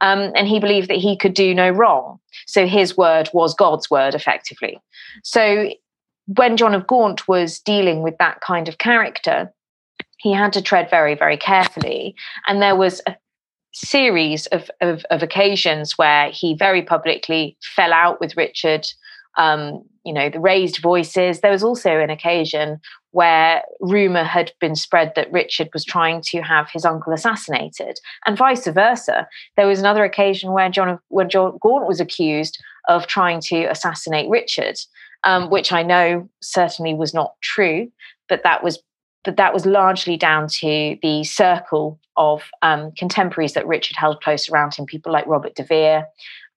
[0.00, 2.18] um, and he believed that he could do no wrong.
[2.46, 4.78] So his word was God's word, effectively.
[5.22, 5.70] So
[6.26, 9.52] when John of Gaunt was dealing with that kind of character,
[10.18, 12.14] he had to tread very, very carefully.
[12.46, 13.16] And there was a
[13.72, 18.86] series of, of, of occasions where he very publicly fell out with Richard.
[19.36, 21.40] Um, you know, the raised voices.
[21.40, 22.78] There was also an occasion
[23.10, 28.36] where rumor had been spread that Richard was trying to have his uncle assassinated, and
[28.36, 29.26] vice versa.
[29.56, 34.28] There was another occasion where John, when John Gaunt was accused of trying to assassinate
[34.28, 34.76] Richard,
[35.24, 37.90] um, which I know certainly was not true,
[38.28, 38.82] but that was
[39.24, 44.48] but that was largely down to the circle of um, contemporaries that Richard held close
[44.48, 46.06] around him, people like Robert de Vere,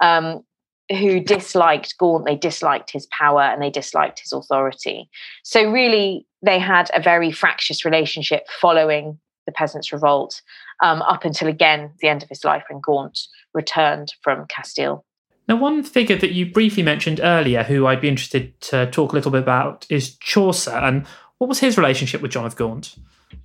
[0.01, 0.43] um,
[0.89, 5.09] who disliked Gaunt, they disliked his power and they disliked his authority.
[5.43, 10.41] So, really, they had a very fractious relationship following the Peasants' Revolt
[10.83, 13.19] um, up until again the end of his life when Gaunt
[13.53, 15.05] returned from Castile.
[15.47, 19.15] Now, one figure that you briefly mentioned earlier, who I'd be interested to talk a
[19.15, 20.75] little bit about, is Chaucer.
[20.75, 22.95] And what was his relationship with John of Gaunt?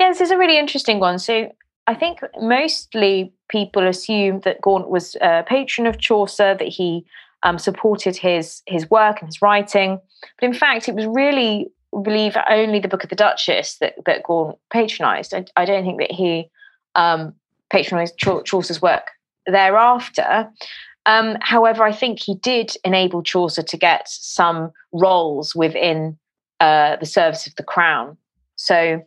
[0.01, 1.19] Yeah, this is a really interesting one.
[1.19, 1.53] So
[1.87, 7.05] I think mostly people assume that Gaunt was a patron of Chaucer, that he
[7.43, 10.01] um, supported his his work and his writing.
[10.41, 11.71] But in fact, it was really,
[12.03, 15.35] believe, only the Book of the Duchess that, that Gaunt patronised.
[15.35, 16.49] I, I, don't think that he
[16.95, 17.35] um,
[17.71, 19.11] patronised Chaucer's work
[19.47, 20.49] thereafter.
[21.05, 26.17] Um, however, I think he did enable Chaucer to get some roles within
[26.63, 28.17] uh, the service of the crown.
[28.55, 29.03] So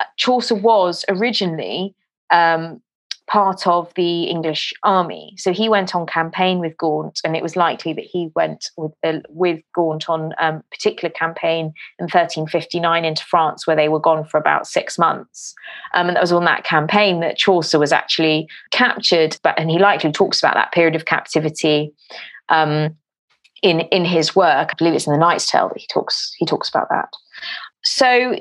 [0.00, 1.94] uh, Chaucer was originally
[2.30, 2.82] um,
[3.28, 5.34] part of the English army.
[5.36, 8.90] So he went on campaign with Gaunt, and it was likely that he went with
[9.04, 11.66] uh, with Gaunt on a um, particular campaign
[12.00, 15.54] in 1359 into France, where they were gone for about six months.
[15.94, 19.78] Um, and that was on that campaign that Chaucer was actually captured, but and he
[19.78, 21.92] likely talks about that period of captivity.
[22.48, 22.96] Um,
[23.66, 26.46] in, in his work, I believe it's in the Knight's Tale that he talks he
[26.46, 27.08] talks about that.
[27.82, 28.38] So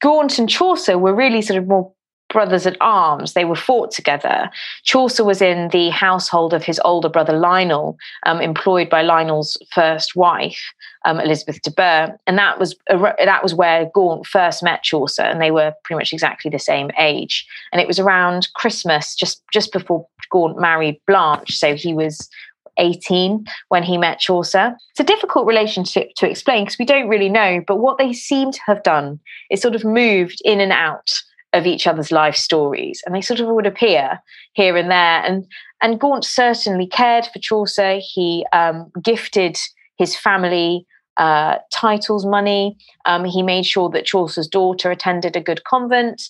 [0.00, 1.92] Gaunt and Chaucer were really sort of more
[2.32, 3.34] brothers at arms.
[3.34, 4.50] They were fought together.
[4.84, 10.16] Chaucer was in the household of his older brother Lionel, um, employed by Lionel's first
[10.16, 10.72] wife,
[11.04, 15.42] um, Elizabeth de Burgh, and that was that was where Gaunt first met Chaucer, and
[15.42, 17.46] they were pretty much exactly the same age.
[17.70, 22.30] And it was around Christmas, just just before Gaunt married Blanche, so he was
[22.78, 24.76] 18 when he met Chaucer.
[24.90, 28.52] It's a difficult relationship to explain because we don't really know, but what they seem
[28.52, 31.10] to have done is sort of moved in and out
[31.52, 34.18] of each other's life stories and they sort of would appear
[34.54, 35.46] here and there and
[35.82, 37.98] and Gaunt certainly cared for Chaucer.
[38.00, 39.58] He um, gifted
[39.98, 42.78] his family uh, titles money.
[43.04, 46.22] Um, he made sure that Chaucer's daughter attended a good convent.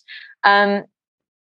[0.44, 0.84] Um,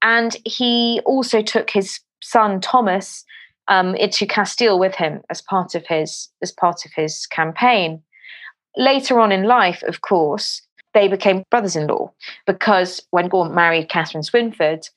[0.02, 3.24] and he also took his son Thomas
[3.70, 8.02] um, into Castile with him as part of his as part of his campaign
[8.78, 10.62] later on in life of course
[10.94, 12.12] they became brothers in law
[12.46, 14.90] because when Gaunt married Catherine Swynford,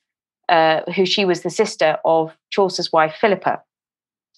[0.49, 3.61] uh, who she was the sister of Chaucer's wife, Philippa.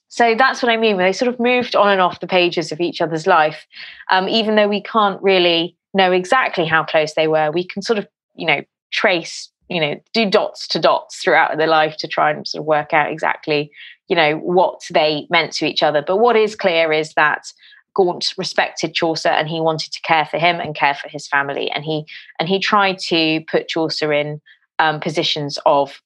[0.08, 0.98] So that's what I mean.
[0.98, 3.66] They sort of moved on and off the pages of each other's life.
[4.12, 8.00] Um, even though we can't really know exactly how close they were, we can sort
[8.00, 12.32] of, you know, trace, you know, do dots to dots throughout their life to try
[12.32, 13.72] and sort of work out exactly,
[14.08, 16.04] you know, what they meant to each other.
[16.06, 17.52] But what is clear is that
[17.96, 21.72] Gaunt respected Chaucer and he wanted to care for him and care for his family.
[21.72, 22.06] And he
[22.40, 24.42] and he tried to put Chaucer in
[24.80, 26.02] um, positions of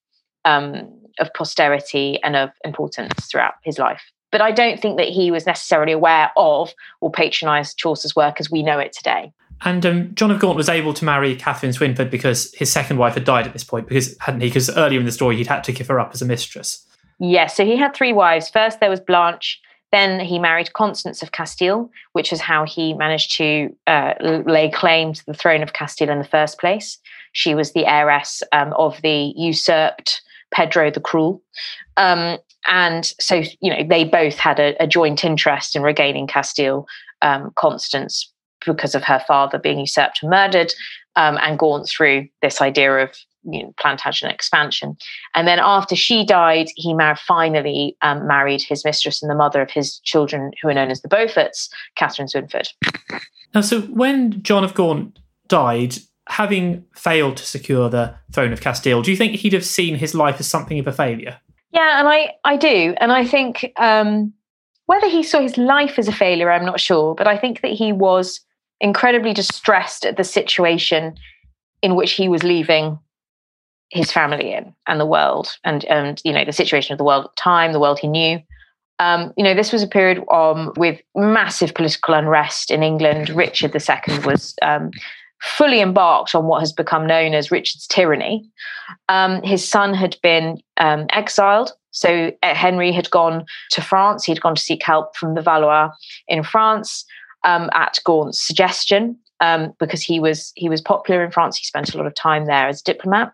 [0.45, 0.87] um,
[1.19, 4.03] of posterity and of importance throughout his life.
[4.31, 8.49] But I don't think that he was necessarily aware of or patronised Chaucer's work as
[8.49, 9.33] we know it today.
[9.61, 13.15] And um, John of Gaunt was able to marry Catherine Swynford because his second wife
[13.15, 14.47] had died at this point, because hadn't he?
[14.47, 16.85] Because earlier in the story he'd had to give her up as a mistress.
[17.19, 18.49] Yes, so he had three wives.
[18.49, 19.59] First there was Blanche,
[19.91, 25.13] then he married Constance of Castile, which is how he managed to uh, lay claim
[25.13, 26.97] to the throne of Castile in the first place.
[27.33, 31.41] She was the heiress um, of the usurped Pedro the Cruel.
[31.97, 36.87] Um, and so, you know, they both had a, a joint interest in regaining Castile.
[37.21, 38.31] Um, Constance,
[38.65, 40.73] because of her father being usurped and murdered,
[41.15, 43.09] um, and gone through this idea of
[43.43, 44.97] you know, Plantagenet expansion.
[45.35, 46.95] And then after she died, he
[47.27, 51.01] finally um, married his mistress and the mother of his children, who are known as
[51.01, 52.67] the Beauforts, Catherine Swynford.
[53.53, 55.95] Now, so when John of Gaunt died,
[56.27, 60.13] having failed to secure the throne of Castile, do you think he'd have seen his
[60.13, 61.39] life as something of a failure?
[61.71, 62.95] Yeah, and I, I do.
[62.99, 64.33] And I think um,
[64.85, 67.15] whether he saw his life as a failure, I'm not sure.
[67.15, 68.41] But I think that he was
[68.79, 71.15] incredibly distressed at the situation
[71.81, 72.99] in which he was leaving
[73.89, 77.25] his family in and the world and and you know the situation of the world
[77.25, 78.39] at the time the world he knew.
[78.99, 83.29] Um, you know this was a period um, with massive political unrest in england.
[83.29, 84.91] Richard ii was um,
[85.41, 88.47] fully embarked on what has become known as richard's tyranny.
[89.07, 91.71] Um, his son had been um, exiled.
[91.91, 94.23] So uh, henry had gone to france.
[94.25, 95.91] He had gone to seek help from the valois
[96.27, 97.05] in france
[97.43, 99.17] um, at gaunt's suggestion.
[99.79, 101.57] Because he was he was popular in france.
[101.57, 103.31] He spent a lot of time there as a diplomat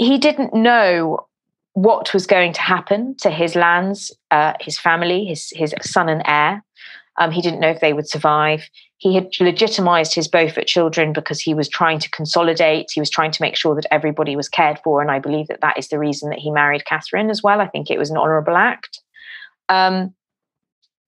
[0.00, 1.26] he didn't know
[1.74, 6.22] what was going to happen to his lands, uh, his family, his his son and
[6.24, 6.64] heir.
[7.18, 8.68] Um, he didn't know if they would survive.
[8.96, 12.90] He had legitimized his Beaufort children because he was trying to consolidate.
[12.94, 15.60] He was trying to make sure that everybody was cared for, and I believe that
[15.60, 17.60] that is the reason that he married Catherine as well.
[17.60, 19.02] I think it was an honourable act.
[19.68, 20.14] Um,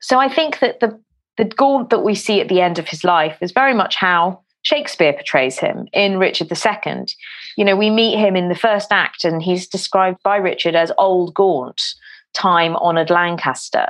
[0.03, 1.01] so I think that the
[1.39, 4.43] the gaunt that we see at the end of his life is very much how
[4.63, 7.07] Shakespeare portrays him in Richard II.
[7.57, 10.93] You know, we meet him in the first act, and he's described by Richard as
[10.99, 11.83] old gaunt,
[12.33, 13.89] time honored Lancaster.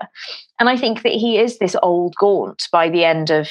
[0.59, 3.51] And I think that he is this old gaunt by the end of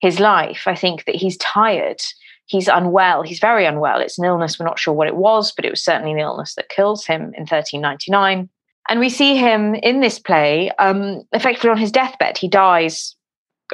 [0.00, 0.64] his life.
[0.66, 2.00] I think that he's tired.
[2.46, 3.22] He's unwell.
[3.22, 4.00] He's very unwell.
[4.00, 4.58] It's an illness.
[4.58, 7.22] We're not sure what it was, but it was certainly an illness that kills him
[7.34, 8.48] in 1399.
[8.88, 12.38] And we see him in this play um, effectively on his deathbed.
[12.38, 13.14] He dies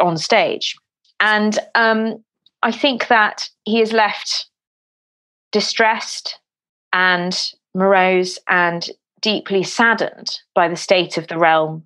[0.00, 0.76] on stage.
[1.20, 2.24] And um,
[2.64, 4.46] I think that he is left
[5.52, 6.40] distressed
[6.94, 7.38] and
[7.74, 8.88] morose and
[9.20, 11.84] deeply saddened by the state of the realm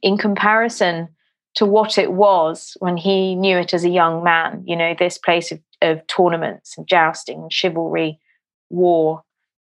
[0.00, 1.08] in comparison
[1.56, 4.62] to what it was when he knew it as a young man.
[4.64, 8.20] You know, this place of, of tournaments and jousting and chivalry,
[8.70, 9.24] war,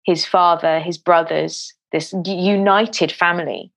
[0.04, 3.72] his father, his brothers, this united family.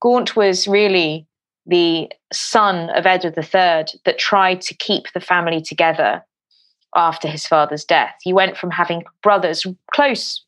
[0.00, 1.26] Gaunt was really
[1.66, 6.24] the son of Edward III that tried to keep the family together
[6.94, 8.14] after his father's death.
[8.22, 10.42] He went from having brothers, close,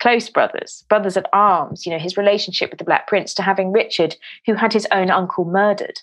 [0.00, 3.72] close brothers, brothers at arms, you know, his relationship with the Black Prince, to having
[3.72, 4.16] Richard,
[4.46, 6.00] who had his own uncle murdered.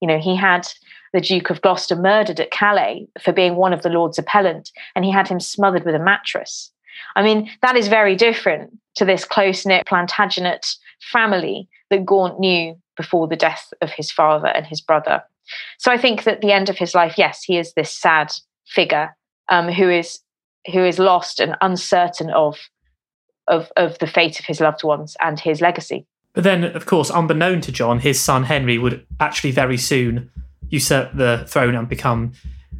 [0.00, 0.66] You know, he had
[1.12, 5.04] the Duke of Gloucester murdered at Calais for being one of the Lord's appellant, and
[5.04, 6.70] he had him smothered with a mattress.
[7.14, 10.76] I mean, that is very different to this close knit Plantagenet
[11.12, 15.22] family that Gaunt knew before the death of his father and his brother.
[15.78, 18.32] So I think that the end of his life, yes, he is this sad
[18.66, 19.14] figure
[19.48, 20.20] um, who is
[20.72, 22.58] who is lost and uncertain of
[23.46, 26.06] of of the fate of his loved ones and his legacy.
[26.32, 30.30] But then, of course, unbeknown to John, his son Henry would actually very soon
[30.68, 32.32] usurp the throne and become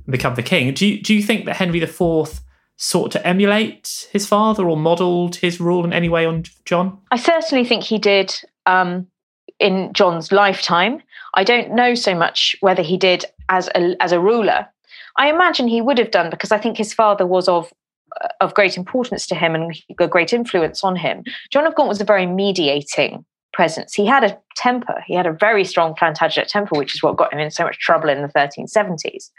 [0.08, 0.72] become the king.
[0.74, 2.40] Do you, do you think that Henry IV
[2.76, 6.98] sought to emulate his father or modelled his rule in any way on John?
[7.10, 8.34] I certainly think he did
[8.66, 9.06] um,
[9.58, 11.02] in John's lifetime.
[11.34, 14.66] I don't know so much whether he did as a, as a ruler.
[15.16, 17.72] I imagine he would have done because I think his father was of
[18.40, 21.24] of great importance to him and a great influence on him.
[21.50, 23.24] John of Gaunt was a very mediating
[23.54, 23.94] presence.
[23.94, 25.02] He had a temper.
[25.06, 27.78] He had a very strong Plantagenet temper, which is what got him in so much
[27.78, 29.30] trouble in the 1370s.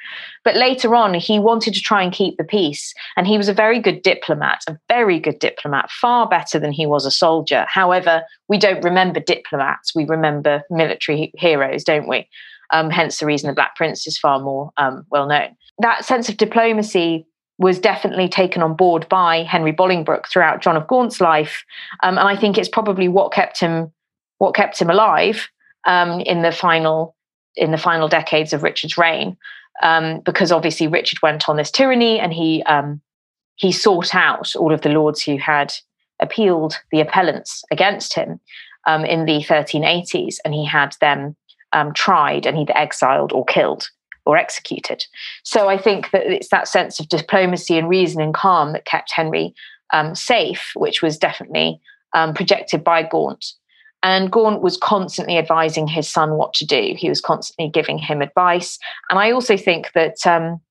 [0.44, 2.94] But later on, he wanted to try and keep the peace.
[3.16, 6.86] And he was a very good diplomat, a very good diplomat, far better than he
[6.86, 7.66] was a soldier.
[7.68, 12.28] However, we don't remember diplomats, we remember military heroes, don't we?
[12.72, 15.56] Um, hence the reason the Black Prince is far more um, well known.
[15.80, 20.88] That sense of diplomacy was definitely taken on board by Henry Bolingbroke throughout John of
[20.88, 21.64] Gaunt's life.
[22.04, 23.92] Um, and I think it's probably what kept him
[24.38, 25.50] what kept him alive
[25.86, 27.16] um, in the final
[27.56, 29.38] in the final decades of Richard's reign,
[29.82, 33.02] um, because obviously Richard went on this tyranny and he um,
[33.56, 35.74] he sought out all of the lords who had
[36.20, 38.40] appealed the appellants against him
[38.86, 41.36] um, in the 1380s, and he had them
[41.72, 43.90] um, tried and either exiled or killed
[44.26, 45.06] or executed.
[45.44, 49.12] So I think that it's that sense of diplomacy and reason and calm that kept
[49.12, 49.54] Henry
[49.94, 51.80] um, safe, which was definitely
[52.34, 53.46] projected by Gaunt.
[54.06, 56.94] And Gaunt was constantly advising his son what to do.
[56.96, 58.78] He was constantly giving him advice.
[59.10, 60.62] And I also think that, um,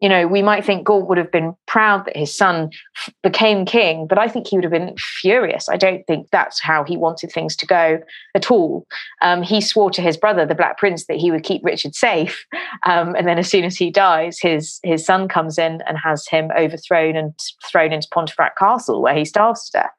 [0.00, 3.64] you know, we might think Gaunt would have been proud that his son f- became
[3.64, 5.68] king, but I think he would have been furious.
[5.68, 8.00] I don't think that's how he wanted things to go
[8.34, 8.84] at all.
[9.20, 12.44] Um, he swore to his brother, the Black Prince, that he would keep Richard safe.
[12.84, 16.26] Um, and then as soon as he dies, his, his son comes in and has
[16.26, 17.32] him overthrown and
[17.70, 19.92] thrown into Pontefract Castle, where he starves to death.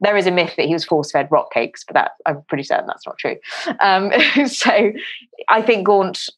[0.00, 2.64] There is a myth that he was force fed rock cakes, but that I'm pretty
[2.64, 3.36] certain that's not true.
[3.80, 4.12] Um,
[4.46, 4.92] so
[5.48, 6.28] I think Gaunt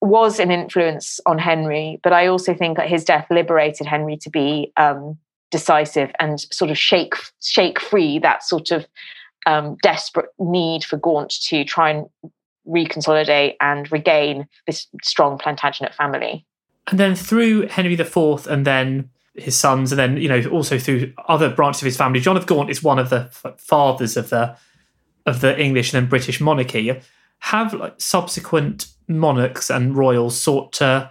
[0.00, 4.30] was an influence on Henry, but I also think that his death liberated Henry to
[4.30, 5.18] be um,
[5.50, 8.86] decisive and sort of shake shake free that sort of
[9.46, 12.06] um, desperate need for Gaunt to try and
[12.68, 16.44] reconsolidate and regain this strong Plantagenet family.
[16.88, 21.12] And then through Henry IV and then his sons, and then you know also through
[21.28, 22.20] other branches of his family.
[22.20, 24.56] John of Gaunt is one of the fathers of the
[25.26, 27.00] of the English and then British monarchy.
[27.40, 31.10] Have like, subsequent monarchs and royals sought to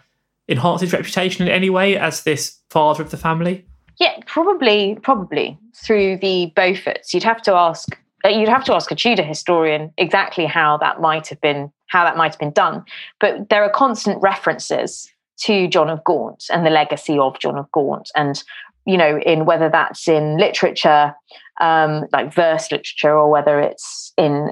[0.50, 3.66] enhance his reputation in any way as this father of the family?
[3.98, 7.14] Yeah, probably, probably through the Beauforts.
[7.14, 7.98] You'd have to ask.
[8.26, 12.04] Uh, you'd have to ask a Tudor historian exactly how that might have been how
[12.04, 12.84] that might have been done.
[13.20, 15.10] But there are constant references
[15.42, 18.10] to John of Gaunt and the legacy of John of Gaunt.
[18.16, 18.44] And,
[18.86, 21.14] you know, in whether that's in literature,
[21.62, 24.52] um, like verse literature, or whether it's in,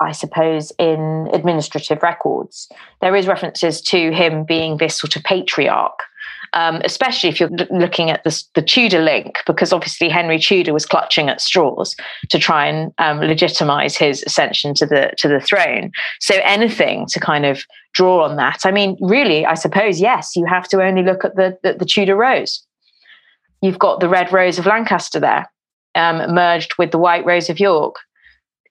[0.00, 2.68] I suppose, in administrative records,
[3.00, 6.00] there is references to him being this sort of patriarch
[6.52, 10.86] um, especially if you're looking at the, the, Tudor link, because obviously Henry Tudor was
[10.86, 11.94] clutching at straws
[12.30, 15.90] to try and um, legitimize his ascension to the to the throne.
[16.20, 17.64] So anything to kind of
[17.98, 18.60] draw on that.
[18.64, 21.84] I mean, really, I suppose yes, you have to only look at the the, the
[21.84, 22.64] Tudor rose.
[23.60, 25.50] You've got the red rose of Lancaster there,
[25.96, 27.96] um, merged with the white rose of York,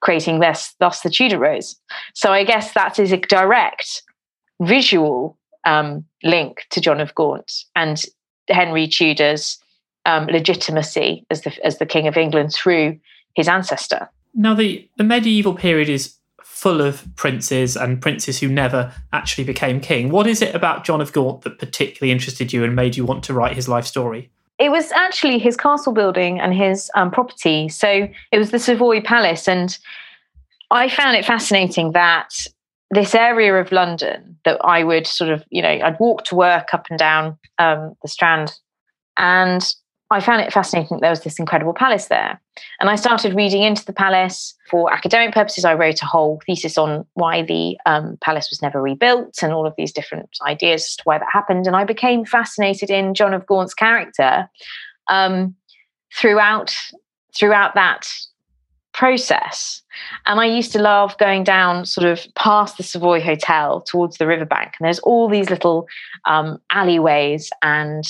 [0.00, 1.76] creating this thus the Tudor rose.
[2.14, 4.02] So I guess that is a direct
[4.62, 8.02] visual um, link to John of Gaunt and
[8.48, 9.58] Henry Tudor's
[10.06, 12.98] um, legitimacy as the as the King of England through
[13.34, 14.08] his ancestor.
[14.34, 16.17] Now, the, the medieval period is
[16.58, 20.10] full of princes and princes who never actually became king.
[20.10, 23.22] What is it about John of Gaunt that particularly interested you and made you want
[23.24, 24.28] to write his life story?
[24.58, 27.68] It was actually his castle building and his um, property.
[27.68, 29.78] So it was the Savoy Palace, and
[30.72, 32.30] I found it fascinating that
[32.90, 36.74] this area of London that I would sort of, you know, I'd walk to work
[36.74, 38.52] up and down um, the Strand,
[39.16, 39.62] and
[40.10, 42.40] I found it fascinating there was this incredible palace there.
[42.80, 45.64] And I started reading into the palace for academic purposes.
[45.64, 49.66] I wrote a whole thesis on why the um, palace was never rebuilt and all
[49.66, 51.66] of these different ideas as to why that happened.
[51.66, 54.48] And I became fascinated in John of Gaunt's character
[55.08, 55.54] um,
[56.14, 56.74] throughout
[57.36, 58.08] throughout that
[58.94, 59.82] process.
[60.26, 64.26] And I used to love going down sort of past the Savoy Hotel towards the
[64.26, 64.72] riverbank.
[64.78, 65.86] And there's all these little
[66.24, 68.04] um, alleyways and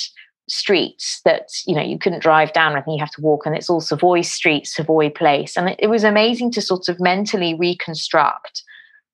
[0.51, 3.55] streets that you know you couldn't drive down I think you have to walk and
[3.55, 5.57] it's all Savoy Street Savoy Place.
[5.57, 8.63] And it, it, was amazing to sort of mentally reconstruct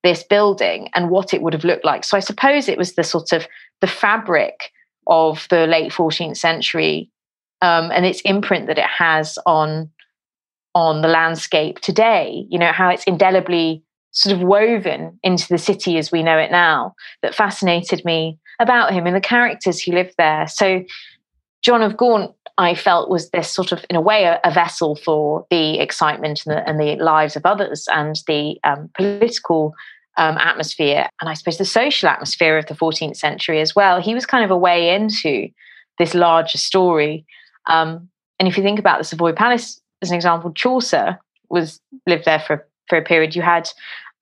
[0.03, 2.03] this building and what it would have looked like.
[2.03, 3.47] So I suppose it was the sort of
[3.81, 4.71] the fabric
[5.07, 7.09] of the late 14th century
[7.61, 9.89] um, and its imprint that it has on
[10.73, 12.45] on the landscape today.
[12.49, 16.49] You know how it's indelibly sort of woven into the city as we know it
[16.49, 20.47] now that fascinated me about him and the characters who lived there.
[20.47, 20.83] So
[21.65, 24.95] John of Gaunt, I felt, was this sort of, in a way, a, a vessel
[24.95, 29.73] for the excitement and the, and the, lives of others and the um, political
[30.17, 33.99] um, atmosphere and I suppose the social atmosphere of the 14th century as well.
[33.99, 35.49] He was kind of a way into
[35.97, 37.25] this larger story.
[37.65, 38.09] Um,
[38.39, 42.39] and if you think about the Savoy Palace as an example, Chaucer was lived there
[42.39, 43.35] for for a period.
[43.35, 43.67] You had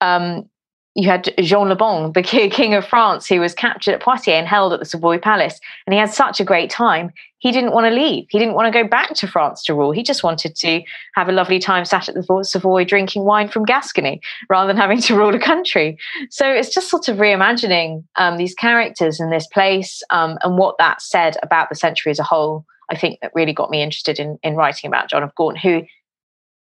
[0.00, 0.48] um,
[0.94, 4.46] you had Jean le Bon, the king of France, who was captured at Poitiers and
[4.46, 5.58] held at the Savoy Palace.
[5.86, 7.10] And he had such a great time.
[7.38, 8.26] He didn't want to leave.
[8.30, 9.90] He didn't want to go back to France to rule.
[9.90, 10.82] He just wanted to
[11.16, 15.00] have a lovely time sat at the Savoy drinking wine from Gascony rather than having
[15.02, 15.98] to rule a country.
[16.30, 20.78] So it's just sort of reimagining um, these characters in this place um, and what
[20.78, 22.64] that said about the century as a whole.
[22.88, 25.82] I think that really got me interested in, in writing about John of Gaunt, who,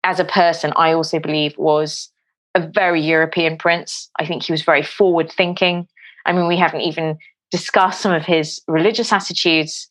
[0.04, 2.10] as a person, I also believe was
[2.56, 4.10] a very European prince.
[4.20, 5.88] I think he was very forward thinking.
[6.26, 7.18] I mean, we haven't even
[7.52, 9.90] discussed some of his religious attitudes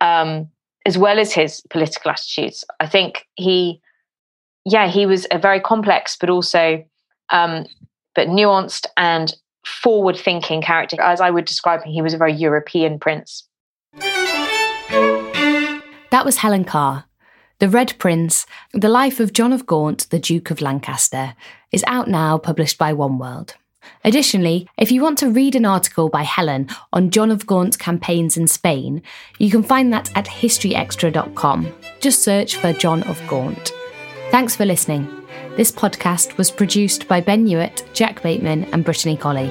[0.00, 0.48] um,
[0.86, 2.64] as well as his political attitudes.
[2.80, 3.80] I think he,
[4.64, 6.84] yeah, he was a very complex, but also,
[7.30, 7.66] um,
[8.14, 9.34] but nuanced and
[9.64, 11.00] forward thinking character.
[11.00, 13.46] As I would describe him, he was a very European prince.
[16.10, 17.04] That was Helen Carr.
[17.60, 21.34] The Red Prince, The Life of John of Gaunt, the Duke of Lancaster,
[21.70, 23.56] is out now, published by One World.
[24.02, 28.38] Additionally, if you want to read an article by Helen on John of Gaunt's campaigns
[28.38, 29.02] in Spain,
[29.38, 31.70] you can find that at historyextra.com.
[32.00, 33.72] Just search for John of Gaunt.
[34.30, 35.06] Thanks for listening.
[35.58, 39.50] This podcast was produced by Ben Hewitt, Jack Bateman, and Brittany Colley.